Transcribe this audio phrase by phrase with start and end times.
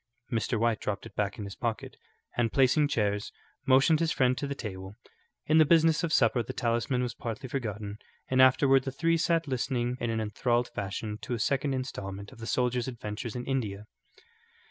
[0.31, 0.59] Mr.
[0.59, 1.95] White dropped it back in his pocket,
[2.35, 3.31] and placing chairs,
[3.67, 4.95] motioned his friend to the table.
[5.45, 9.47] In the business of supper the talisman was partly forgotten, and afterward the three sat
[9.47, 13.85] listening in an enthralled fashion to a second instalment of the soldier's adventures in India.